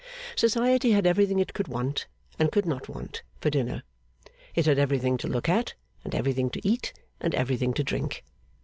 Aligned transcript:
Society 0.35 0.93
had 0.93 1.05
everything 1.05 1.37
it 1.37 1.53
could 1.53 1.67
want, 1.67 2.07
and 2.39 2.51
could 2.51 2.65
not 2.65 2.89
want, 2.89 3.21
for 3.39 3.51
dinner. 3.51 3.83
It 4.55 4.65
had 4.65 4.79
everything 4.79 5.15
to 5.17 5.27
look 5.27 5.47
at, 5.47 5.75
and 6.03 6.15
everything 6.15 6.49
to 6.49 6.67
eat, 6.67 6.91
and 7.19 7.35
everything 7.35 7.71
to 7.75 7.83
drink. 7.83 8.23